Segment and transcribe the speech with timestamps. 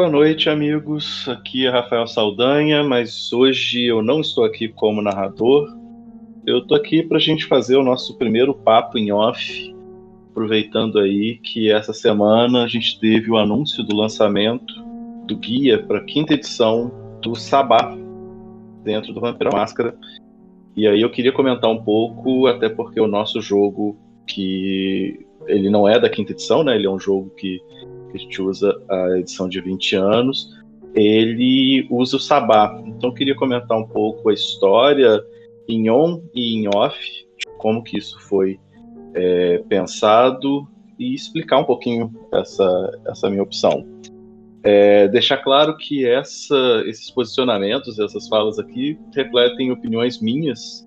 [0.00, 1.28] Boa noite, amigos.
[1.28, 5.76] Aqui é Rafael Saldanha, mas hoje eu não estou aqui como narrador.
[6.46, 9.76] Eu estou aqui para a gente fazer o nosso primeiro papo em off,
[10.30, 14.72] aproveitando aí que essa semana a gente teve o anúncio do lançamento
[15.26, 17.94] do guia para a quinta edição do Sabá,
[18.82, 19.94] dentro do Vampiro Máscara.
[20.74, 25.86] E aí eu queria comentar um pouco, até porque o nosso jogo, que ele não
[25.86, 26.74] é da quinta edição, né?
[26.74, 27.60] Ele é um jogo que,
[28.10, 30.48] que a gente usa a edição de 20 anos.
[30.94, 32.82] Ele usa o Sabá.
[32.84, 35.22] Então eu queria comentar um pouco a história
[35.68, 36.98] em on e em off,
[37.58, 38.58] como que isso foi
[39.14, 40.66] é, pensado
[40.98, 43.86] e explicar um pouquinho essa, essa minha opção.
[44.62, 50.86] É, deixar claro que essa, esses posicionamentos, essas falas aqui, refletem opiniões minhas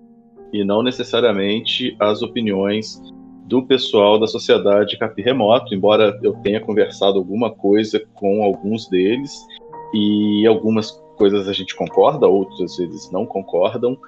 [0.52, 3.00] e não necessariamente as opiniões
[3.44, 9.46] do pessoal da sociedade Capi Remoto, embora eu tenha conversado alguma coisa com alguns deles
[9.92, 13.98] e algumas coisas a gente concorda, outras eles não concordam.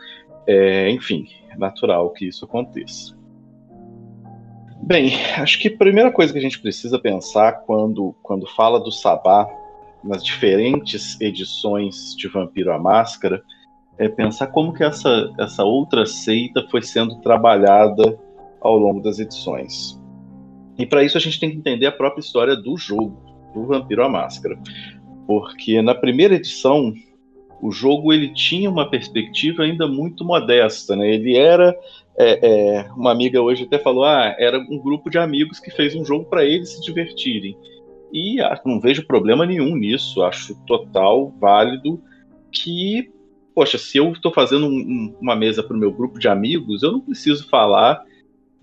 [0.47, 3.17] É, enfim, é natural que isso aconteça.
[4.83, 8.93] Bem, acho que a primeira coisa que a gente precisa pensar quando, quando fala do
[8.93, 9.49] Sabá
[10.03, 13.43] nas diferentes edições de Vampiro à Máscara
[13.99, 18.19] é pensar como que essa, essa outra seita foi sendo trabalhada
[18.67, 20.01] ao longo das edições.
[20.79, 23.23] E para isso a gente tem que entender a própria história do jogo,
[23.55, 24.59] do Vampiro à Máscara.
[25.27, 26.93] Porque na primeira edição,
[27.63, 31.15] o jogo ele tinha uma perspectiva ainda muito modesta, né?
[31.15, 31.75] Ele era
[32.19, 35.95] é, é, uma amiga hoje até falou, ah, era um grupo de amigos que fez
[35.95, 37.57] um jogo para eles se divertirem.
[38.13, 42.01] E ah, não vejo problema nenhum nisso, acho total válido
[42.53, 43.11] que,
[43.55, 46.93] poxa, se eu estou fazendo um, uma mesa para o meu grupo de amigos, eu
[46.93, 48.03] não preciso falar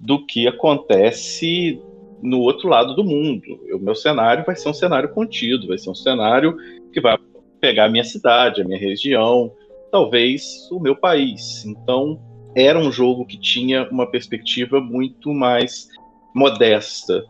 [0.04, 1.82] do que acontece
[2.22, 3.44] no outro lado do mundo.
[3.74, 6.58] O meu cenário vai ser um cenário contido, vai ser um cenário
[6.92, 7.18] que vai
[7.62, 9.52] pegar a minha cidade, a minha região,
[9.92, 11.66] talvez o meu país.
[11.66, 12.20] Então,
[12.54, 15.88] era um jogo que tinha uma perspectiva muito mais
[16.36, 17.24] modesta.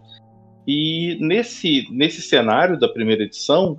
[0.67, 3.77] E nesse, nesse cenário da primeira edição,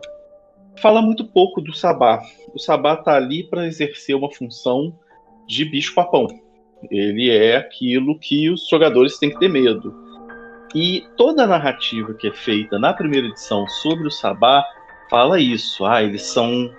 [0.80, 2.22] fala muito pouco do Sabá.
[2.54, 4.96] O Sabá está ali para exercer uma função
[5.48, 6.28] de bicho-papão.
[6.90, 9.94] Ele é aquilo que os jogadores têm que ter medo.
[10.74, 14.64] E toda a narrativa que é feita na primeira edição sobre o Sabá
[15.08, 15.84] fala isso.
[15.84, 16.70] Ah, eles são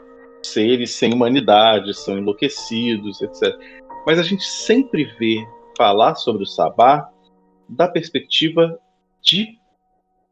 [0.43, 3.55] seres sem humanidade, são enlouquecidos, etc.
[4.05, 5.45] Mas a gente sempre vê
[5.77, 7.09] falar sobre o Sabá
[7.67, 8.77] da perspectiva
[9.21, 9.57] de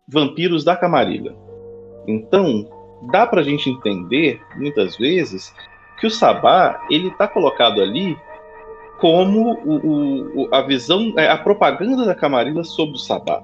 [0.07, 1.35] vampiros da Camarilla.
[2.07, 2.69] Então,
[3.12, 5.53] dá para a gente entender, muitas vezes,
[6.00, 8.17] que o Sabá ele está colocado ali
[9.03, 13.43] como o, o, a visão, é, a propaganda da Camarilla sobre o Sabá.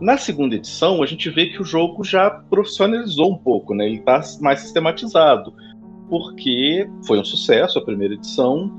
[0.00, 3.84] Na segunda edição, a gente vê que o jogo já profissionalizou um pouco, né?
[3.84, 5.52] Ele está mais sistematizado,
[6.08, 8.74] porque foi um sucesso a primeira edição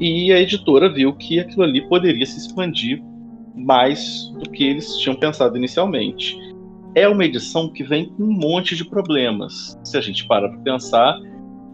[0.00, 3.00] e a editora viu que aquilo ali poderia se expandir
[3.54, 6.36] mais do que eles tinham pensado inicialmente.
[6.92, 9.78] É uma edição que vem com um monte de problemas.
[9.84, 11.20] Se a gente para para pensar,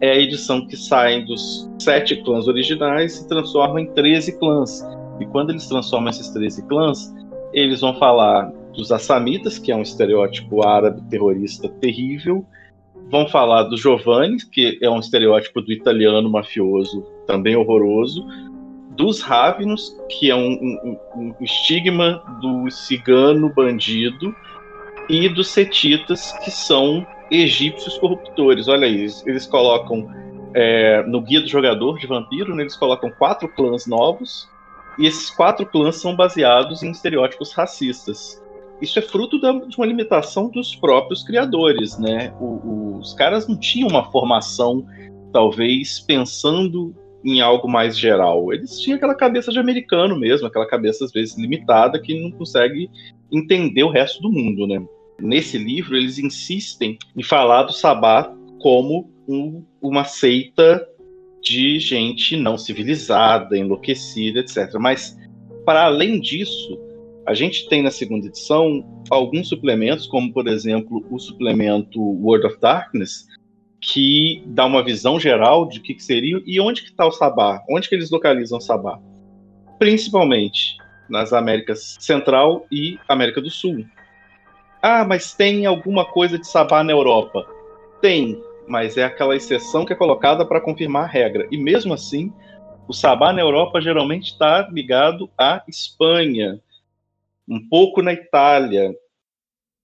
[0.01, 4.85] é a edição que sai dos sete clãs originais e se transforma em 13 clãs.
[5.21, 7.15] E quando eles transformam esses 13 clãs,
[7.53, 12.45] eles vão falar dos assamitas, que é um estereótipo árabe terrorista terrível,
[13.11, 18.27] vão falar do Giovanni, que é um estereótipo do italiano mafioso também horroroso,
[18.91, 24.35] dos Ravenos, que é um, um, um, estigma do cigano bandido,
[25.09, 28.69] e dos Setitas, que são egípcios corruptores.
[28.69, 30.09] Olha isso, eles colocam
[30.55, 34.49] é, no guia do jogador de vampiro, né, eles colocam quatro clãs novos,
[34.99, 38.43] e esses quatro clãs são baseados em estereótipos racistas.
[38.81, 42.35] Isso é fruto da, de uma limitação dos próprios criadores, né?
[42.41, 44.87] O, os caras não tinham uma formação,
[45.33, 48.53] talvez, pensando em algo mais geral.
[48.53, 52.91] Eles tinham aquela cabeça de americano mesmo, aquela cabeça às vezes limitada que não consegue
[53.33, 54.87] entender o resto do mundo, né?
[55.21, 60.87] Nesse livro eles insistem em falar do Sabá como um, uma seita
[61.43, 64.75] de gente não civilizada, enlouquecida, etc.
[64.79, 65.17] Mas
[65.65, 66.79] para além disso,
[67.27, 72.61] a gente tem na segunda edição alguns suplementos, como por exemplo o suplemento World of
[72.61, 73.27] Darkness,
[73.81, 77.13] que dá uma visão geral de o que, que, seria e onde que está o
[77.13, 79.01] Sabá, onde que eles localizam o Sabá.
[79.79, 80.77] Principalmente
[81.09, 83.85] nas Américas Central e América do Sul.
[84.83, 87.47] Ah, mas tem alguma coisa de Sabá na Europa?
[88.01, 91.47] Tem, mas é aquela exceção que é colocada para confirmar a regra.
[91.51, 92.33] E mesmo assim,
[92.89, 96.61] o Sabá na Europa geralmente está ligado à Espanha,
[97.49, 98.95] um pouco na Itália,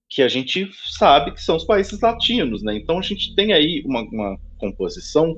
[0.08, 2.76] que a gente sabe que são os países latinos, né?
[2.76, 5.34] Então a gente tem aí uma, uma composição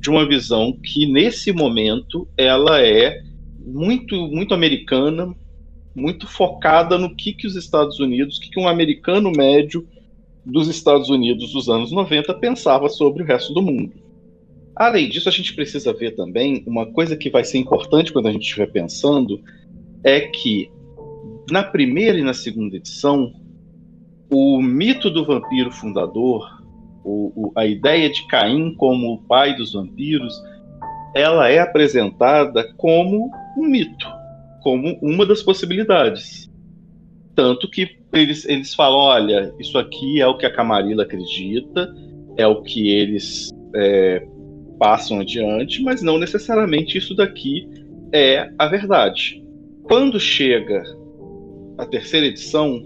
[0.00, 3.22] de uma visão que nesse momento ela é
[3.60, 5.34] muito muito americana,
[5.98, 9.86] muito focada no que que os Estados Unidos, que que um americano médio
[10.44, 13.92] dos Estados Unidos dos anos 90 pensava sobre o resto do mundo.
[14.74, 18.32] Além disso, a gente precisa ver também uma coisa que vai ser importante quando a
[18.32, 19.40] gente estiver pensando
[20.04, 20.70] é que
[21.50, 23.34] na primeira e na segunda edição
[24.30, 26.62] o mito do vampiro fundador,
[27.02, 30.40] o, o, a ideia de Caim como o pai dos vampiros,
[31.14, 34.06] ela é apresentada como um mito,
[34.62, 36.50] como uma das possibilidades.
[37.34, 41.94] Tanto que eles, eles falam: olha, isso aqui é o que a Camarilla acredita,
[42.36, 44.26] é o que eles é,
[44.78, 47.68] passam adiante, mas não necessariamente isso daqui
[48.12, 49.44] é a verdade.
[49.84, 50.82] Quando chega
[51.76, 52.82] a terceira edição,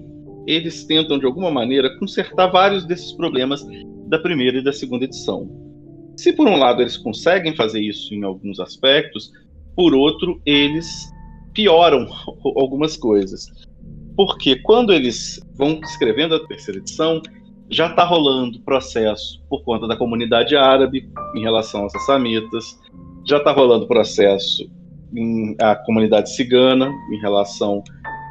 [0.47, 3.65] eles tentam de alguma maneira consertar vários desses problemas
[4.09, 5.49] da primeira e da segunda edição.
[6.17, 9.31] Se por um lado eles conseguem fazer isso em alguns aspectos,
[9.75, 11.12] por outro eles
[11.53, 12.07] pioram
[12.57, 13.51] algumas coisas.
[14.17, 17.23] Porque quando eles vão escrevendo a terceira edição,
[17.71, 22.79] já está rolando processo por conta da comunidade árabe em relação aos sassamitas,
[23.25, 24.71] já está rolando processo
[25.61, 27.83] a comunidade cigana em relação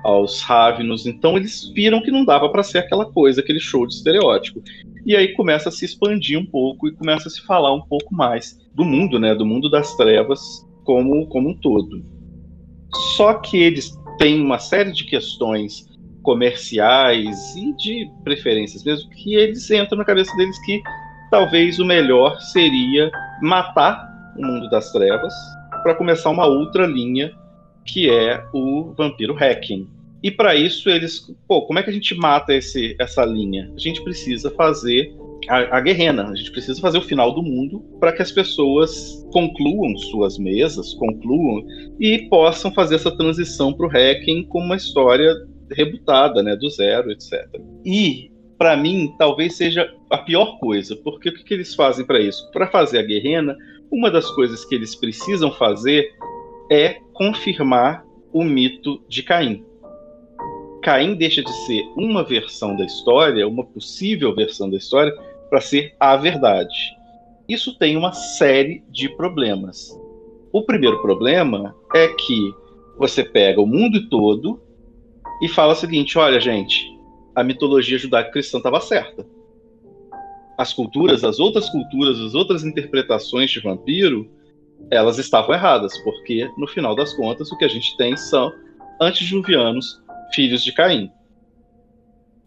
[0.03, 1.05] aos Ravenos.
[1.05, 4.61] Então eles viram que não dava para ser aquela coisa, aquele show de estereótipo.
[5.05, 8.13] E aí começa a se expandir um pouco e começa a se falar um pouco
[8.13, 10.39] mais do mundo, né, do mundo das trevas
[10.83, 12.03] como como um todo.
[13.15, 15.89] Só que eles têm uma série de questões
[16.21, 20.81] comerciais e de preferências mesmo que eles entram na cabeça deles que
[21.31, 23.11] talvez o melhor seria
[23.41, 24.07] matar
[24.37, 25.33] o mundo das trevas
[25.81, 27.33] para começar uma outra linha
[27.85, 29.89] que é o vampiro hacking.
[30.21, 33.71] E para isso eles, pô, como é que a gente mata esse, essa linha?
[33.75, 35.15] A gente precisa fazer
[35.49, 39.25] a, a guerrena, a gente precisa fazer o final do mundo para que as pessoas
[39.31, 41.63] concluam suas mesas, concluam
[41.99, 45.33] e possam fazer essa transição para o hacking com uma história
[45.71, 47.47] rebutada, né, do zero, etc.
[47.85, 52.19] E para mim talvez seja a pior coisa, porque o que, que eles fazem para
[52.19, 52.49] isso?
[52.51, 53.57] Para fazer a guerrena,
[53.91, 56.11] uma das coisas que eles precisam fazer
[56.71, 59.65] é confirmar o mito de Caim.
[60.81, 65.13] Caim deixa de ser uma versão da história, uma possível versão da história,
[65.51, 66.97] para ser a verdade.
[67.47, 69.91] Isso tem uma série de problemas.
[70.53, 72.53] O primeiro problema é que
[72.97, 74.61] você pega o mundo todo
[75.41, 76.87] e fala o seguinte: olha, gente,
[77.35, 79.27] a mitologia judaico-cristã estava certa.
[80.57, 84.31] As culturas, as outras culturas, as outras interpretações de vampiro
[84.89, 88.51] elas estavam erradas, porque no final das contas o que a gente tem são
[88.99, 90.01] antediluvianos,
[90.33, 91.11] filhos de Caim.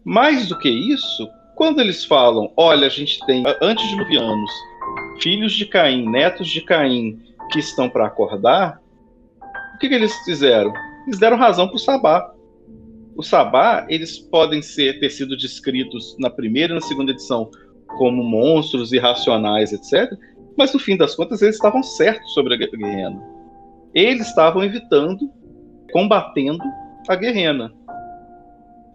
[0.03, 4.51] Mais do que isso, quando eles falam, olha, a gente tem antediluvianos,
[5.21, 7.19] filhos de Caim, netos de Caim,
[7.51, 8.81] que estão para acordar,
[9.73, 10.73] o que, que, eles fizeram?
[11.05, 12.33] Eles deram razão para o Sabá.
[13.15, 17.49] O Sabá, eles podem ser, ter sido descritos na primeira e na segunda edição
[17.97, 20.11] como monstros irracionais, etc.
[20.57, 23.21] Mas no fim das contas, eles estavam certos sobre a Guerrena.
[23.93, 25.29] Eles estavam evitando,
[25.91, 26.63] combatendo
[27.07, 27.73] a Guerrena.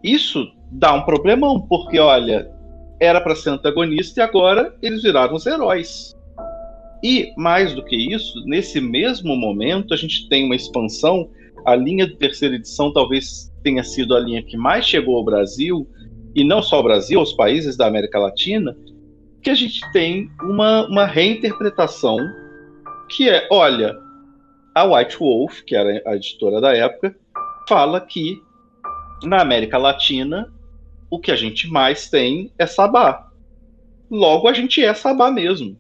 [0.03, 2.51] Isso dá um problemão, porque olha,
[2.99, 6.15] era para ser antagonista e agora eles viraram os heróis.
[7.03, 11.31] E mais do que isso, nesse mesmo momento a gente tem uma expansão.
[11.65, 15.89] A linha de terceira edição talvez tenha sido a linha que mais chegou ao Brasil,
[16.35, 18.77] e não só ao Brasil, aos países da América Latina,
[19.43, 22.19] que a gente tem uma, uma reinterpretação
[23.09, 23.99] que é, olha,
[24.75, 27.17] a White Wolf, que era a editora da época,
[27.69, 28.41] fala que
[29.25, 30.51] na América Latina
[31.11, 33.29] o que a gente mais tem é sabá.
[34.11, 35.79] Logo, a gente é sabá mesmo.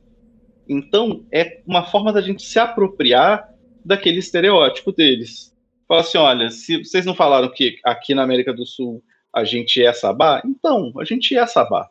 [0.69, 3.49] Então, é uma forma da gente se apropriar
[3.85, 5.55] daquele estereótipo deles.
[5.89, 9.83] Fala assim: olha, se vocês não falaram que aqui na América do Sul a gente
[9.83, 11.89] é sabá, então, a gente é sabá.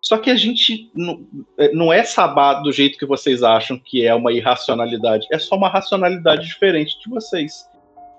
[0.00, 1.26] Só que a gente não,
[1.58, 5.26] é, não é sabá do jeito que vocês acham que é uma irracionalidade.
[5.32, 7.68] É só uma racionalidade diferente de vocês.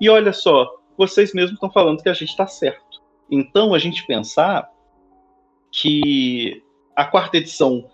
[0.01, 2.86] E olha só, vocês mesmos estão falando que a gente está certo.
[3.29, 4.69] Então a gente pensar
[5.71, 6.63] que
[6.95, 7.89] a quarta edição,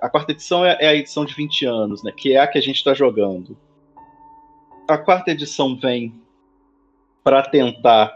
[0.00, 2.12] a quarta edição é, é a edição de 20 anos, né?
[2.16, 3.56] Que é a que a gente está jogando.
[4.88, 6.14] A quarta edição vem
[7.24, 8.14] para tentar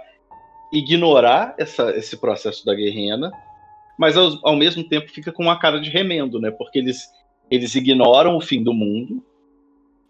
[0.72, 3.32] ignorar essa, esse processo da guerrena
[4.00, 6.50] mas ao, ao, mesmo tempo fica com uma cara de remendo, né?
[6.50, 7.06] Porque eles,
[7.50, 9.22] eles ignoram o fim do mundo,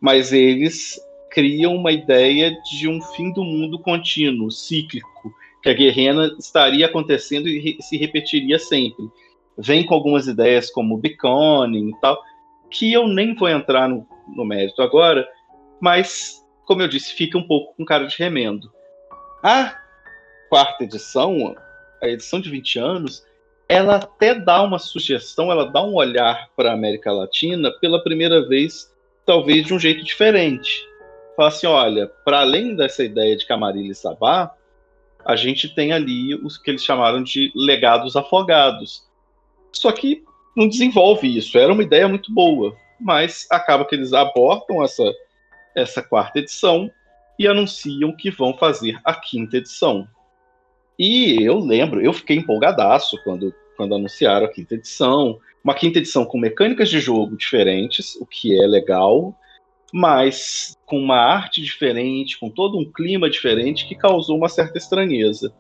[0.01, 0.97] mas eles
[1.29, 7.49] criam uma ideia de um fim do mundo contínuo, cíclico, que a guerrena estaria acontecendo
[7.49, 9.05] e se repetiria sempre.
[9.59, 12.23] Vem com algumas ideias como Beconing e tal,
[12.71, 15.29] que eu nem vou entrar no, no mérito agora,
[15.81, 18.71] mas, como eu disse, fica um pouco com cara de remendo.
[19.43, 19.77] A
[20.49, 21.55] quarta edição,
[22.03, 23.25] a edição de 20 anos,
[23.69, 28.47] ela até dá uma sugestão, ela dá um olhar para a América Latina pela primeira
[28.47, 28.93] vez,
[29.25, 30.85] talvez de um jeito diferente.
[31.37, 34.53] Fala assim: olha, para além dessa ideia de Camarilha e Sabá,
[35.25, 39.09] a gente tem ali os que eles chamaram de legados afogados.
[39.73, 40.25] Só que
[40.57, 41.57] não desenvolve isso.
[41.59, 45.05] Era uma ideia muito boa, mas acaba que eles abortam essa,
[45.75, 46.91] essa quarta edição
[47.39, 50.07] e anunciam que vão fazer a quinta edição.
[50.99, 55.39] E eu lembro, eu fiquei empolgadaço quando, quando anunciaram a quinta edição.
[55.65, 59.35] Uma quinta edição com mecânicas de jogo diferentes, o que é legal,
[59.93, 65.53] mas com uma arte diferente, com todo um clima diferente que causou uma certa estranheza.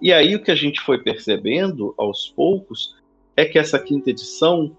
[0.00, 2.94] E aí o que a gente foi percebendo aos poucos
[3.36, 4.76] é que essa quinta edição,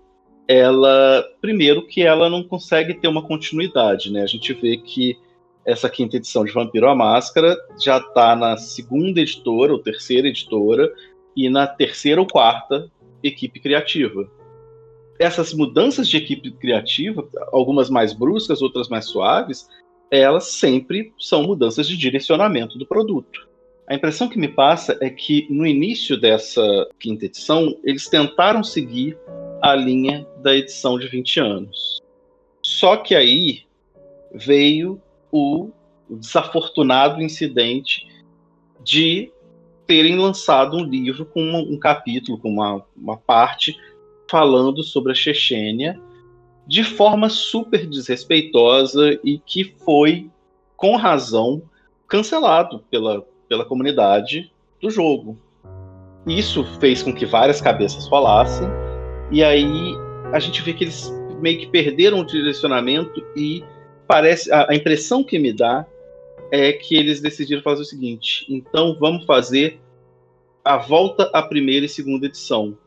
[0.48, 4.22] ela, primeiro que ela não consegue ter uma continuidade, né?
[4.22, 5.18] A gente vê que
[5.66, 10.94] essa quinta edição de Vampiro à Máscara já está na segunda editora ou terceira editora
[11.36, 12.90] e na terceira ou quarta
[13.24, 14.30] equipe criativa.
[15.18, 19.68] Essas mudanças de equipe criativa, algumas mais bruscas, outras mais suaves,
[20.12, 23.48] elas sempre são mudanças de direcionamento do produto.
[23.88, 29.18] A impressão que me passa é que no início dessa quinta edição, eles tentaram seguir
[29.62, 32.02] a linha da edição de 20 anos.
[32.64, 33.64] Só que aí
[34.34, 35.00] veio
[35.32, 35.70] o
[36.10, 38.08] desafortunado incidente
[38.84, 39.32] de
[39.86, 43.78] terem lançado um livro com um, capítulo, com uma, uma parte
[44.36, 45.98] falando sobre a Chechênia
[46.68, 50.30] de forma super desrespeitosa e que foi,
[50.76, 51.62] com razão,
[52.06, 54.52] cancelado pela, pela comunidade
[54.82, 55.38] do jogo.
[56.28, 58.68] Isso fez com que várias cabeças rolassem,
[59.32, 59.94] e aí
[60.34, 63.64] a gente vê que eles meio que perderam o direcionamento e
[64.06, 65.86] parece a, a impressão que me dá
[66.52, 69.80] é que eles decidiram fazer o seguinte: então vamos fazer
[70.62, 72.78] a volta à primeira e segunda edição.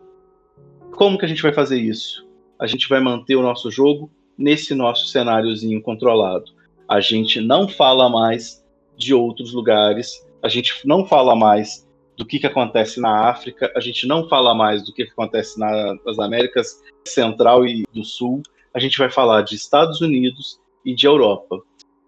[0.92, 2.26] Como que a gente vai fazer isso?
[2.59, 6.52] A gente vai manter o nosso jogo nesse nosso cenáriozinho controlado.
[6.88, 8.64] A gente não fala mais
[8.97, 13.80] de outros lugares, a gente não fala mais do que, que acontece na África, a
[13.80, 18.42] gente não fala mais do que, que acontece na, nas Américas Central e do Sul,
[18.75, 21.61] a gente vai falar de Estados Unidos e de Europa.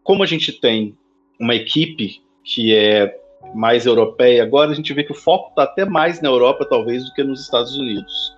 [0.03, 0.97] Como a gente tem
[1.39, 3.17] uma equipe que é
[3.55, 7.05] mais europeia, agora a gente vê que o foco está até mais na Europa, talvez,
[7.05, 8.30] do que nos Estados Unidos.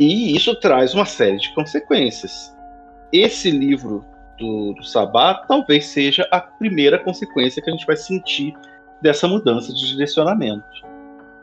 [0.00, 2.56] E isso traz uma série de consequências.
[3.12, 4.02] Esse livro
[4.38, 8.54] do, do Sabá talvez seja a primeira consequência que a gente vai sentir
[9.02, 10.64] dessa mudança de direcionamento.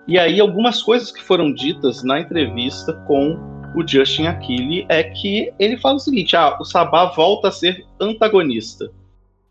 [0.07, 3.37] E aí, algumas coisas que foram ditas na entrevista com
[3.75, 7.85] o Justin Aquile é que ele fala o seguinte: ah, o Sabá volta a ser
[8.01, 8.91] antagonista.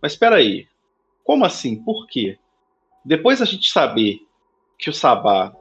[0.03, 0.67] Mas espera aí,
[1.23, 1.77] como assim?
[1.77, 2.39] Por quê?
[3.05, 4.19] Depois a gente saber
[4.77, 5.55] que o Sabá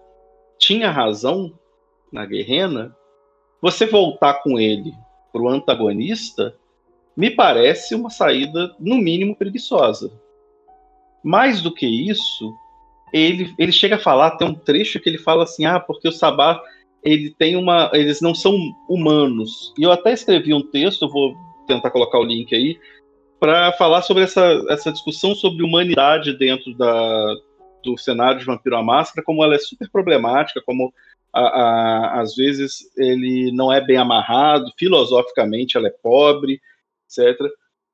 [0.57, 1.53] tinha razão
[2.11, 2.95] na Guerrena,
[3.65, 4.93] você voltar com ele
[5.33, 6.55] para o antagonista
[7.17, 10.11] me parece uma saída, no mínimo, preguiçosa.
[11.23, 12.53] Mais do que isso,
[13.11, 16.11] ele, ele chega a falar, tem um trecho que ele fala assim: ah, porque o
[16.11, 16.61] Sabá
[17.03, 17.89] ele tem uma.
[17.91, 18.55] Eles não são
[18.87, 19.73] humanos.
[19.79, 21.33] E eu até escrevi um texto, vou
[21.65, 22.77] tentar colocar o link aí,
[23.39, 27.33] para falar sobre essa, essa discussão sobre humanidade dentro da,
[27.83, 30.93] do cenário de Vampiro à Máscara, como ela é super problemática, como
[31.35, 36.61] a, a, às vezes ele não é bem amarrado, filosoficamente ela é pobre,
[37.05, 37.37] etc.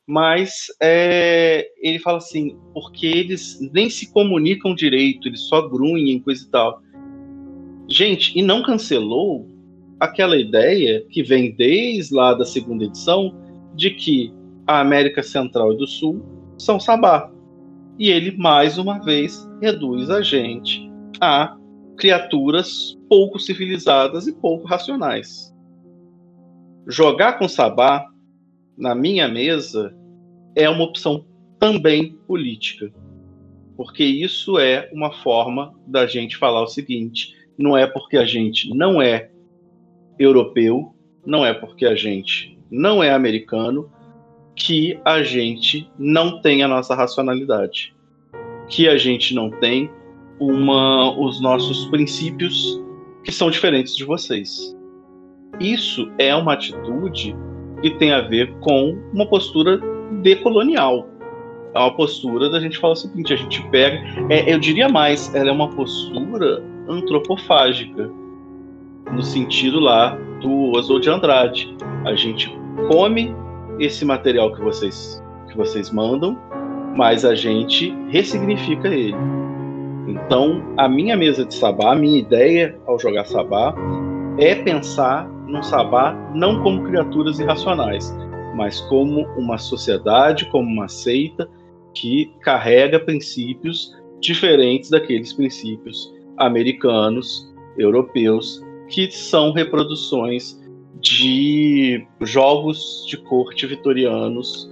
[0.07, 6.45] Mas é, ele fala assim, porque eles nem se comunicam direito, eles só grunhem, coisa
[6.45, 6.81] e tal.
[7.89, 9.47] Gente, e não cancelou
[9.99, 13.35] aquela ideia que vem desde lá da segunda edição
[13.75, 14.33] de que
[14.67, 16.23] a América Central e do Sul
[16.57, 17.31] são Sabá.
[17.97, 21.57] E ele, mais uma vez, reduz a gente a
[22.01, 25.53] criaturas pouco civilizadas e pouco racionais.
[26.87, 28.07] Jogar com Sabá
[28.75, 29.95] na minha mesa
[30.55, 31.23] é uma opção
[31.59, 32.91] também política.
[33.77, 38.73] Porque isso é uma forma da gente falar o seguinte: não é porque a gente
[38.75, 39.29] não é
[40.17, 43.91] europeu, não é porque a gente não é americano,
[44.55, 47.93] que a gente não tem a nossa racionalidade,
[48.67, 49.87] que a gente não tem
[50.41, 52.81] uma, os nossos princípios
[53.23, 54.75] que são diferentes de vocês.
[55.59, 57.35] Isso é uma atitude
[57.81, 59.79] que tem a ver com uma postura
[60.23, 61.07] decolonial.
[61.75, 64.01] é uma postura da gente falar o seguinte: a gente pega.
[64.29, 68.09] É, eu diria mais, ela é uma postura antropofágica,
[69.13, 71.75] no sentido lá do Oswald de Andrade.
[72.03, 72.51] A gente
[72.87, 73.35] come
[73.79, 76.35] esse material que vocês, que vocês mandam,
[76.95, 79.40] mas a gente ressignifica ele.
[80.07, 83.75] Então, a minha mesa de sabá, a minha ideia ao jogar sabá
[84.37, 88.13] é pensar num sabá não como criaturas irracionais,
[88.55, 91.49] mas como uma sociedade, como uma seita
[91.93, 100.59] que carrega princípios diferentes daqueles princípios americanos, europeus, que são reproduções
[100.99, 104.69] de jogos de corte vitorianos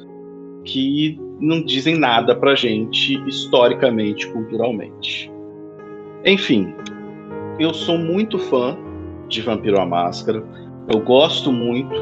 [0.64, 5.32] que não dizem nada pra gente historicamente, culturalmente.
[6.26, 6.74] Enfim,
[7.60, 8.78] eu sou muito fã
[9.28, 10.44] de Vampiro à Máscara,
[10.92, 11.96] eu gosto muito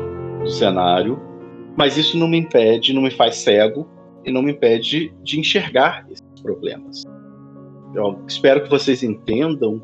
[0.43, 1.19] do cenário,
[1.77, 3.87] mas isso não me impede, não me faz cego
[4.25, 7.03] e não me impede de enxergar esses problemas.
[7.93, 9.81] Eu espero que vocês entendam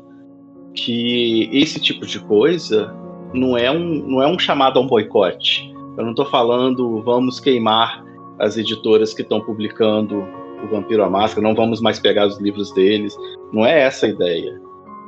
[0.74, 2.94] que esse tipo de coisa
[3.32, 5.72] não é um, não é um chamado a um boicote.
[5.96, 8.03] Eu não estou falando vamos queimar
[8.38, 10.26] as editoras que estão publicando
[10.62, 13.16] o Vampiro à Máscara, não vamos mais pegar os livros deles.
[13.52, 14.60] Não é essa a ideia.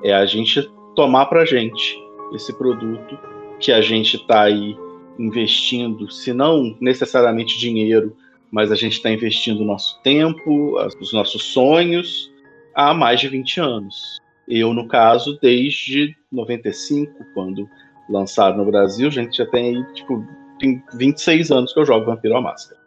[0.03, 1.99] É a gente tomar para gente
[2.33, 3.19] esse produto
[3.59, 4.77] que a gente está aí
[5.19, 8.15] investindo, se não necessariamente dinheiro,
[8.51, 12.31] mas a gente está investindo o nosso tempo, os nossos sonhos
[12.75, 14.19] há mais de 20 anos.
[14.47, 17.69] Eu, no caso, desde 95, quando
[18.09, 20.25] lançado no Brasil, a gente já tem tipo,
[20.59, 22.86] tem 26 anos que eu jogo Vampiro à Máscara.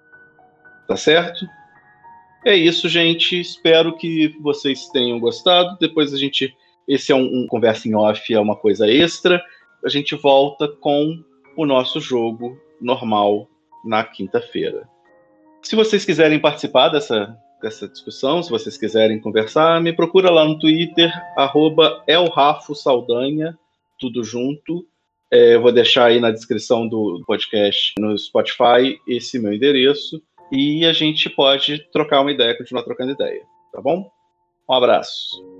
[0.89, 1.47] Tá certo?
[2.43, 3.39] É isso, gente.
[3.39, 5.77] Espero que vocês tenham gostado.
[5.79, 6.51] Depois a gente.
[6.87, 9.39] Esse é um, um conversa em off, é uma coisa extra.
[9.85, 11.23] A gente volta com
[11.55, 13.47] o nosso jogo normal
[13.85, 14.89] na quinta-feira.
[15.61, 20.57] Se vocês quiserem participar dessa, dessa discussão, se vocês quiserem conversar, me procura lá no
[20.57, 22.03] Twitter, arroba
[22.73, 23.55] Saldanha,
[23.99, 24.87] tudo junto.
[25.31, 30.19] É, eu vou deixar aí na descrição do podcast no Spotify esse meu endereço
[30.51, 34.09] e a gente pode trocar uma ideia, continuar trocando ideia, tá bom?
[34.69, 35.58] Um abraço.